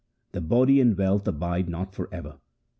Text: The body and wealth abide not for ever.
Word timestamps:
The 0.31 0.41
body 0.41 0.81
and 0.81 0.97
wealth 0.97 1.27
abide 1.27 1.69
not 1.69 1.93
for 1.93 2.09
ever. 2.11 2.39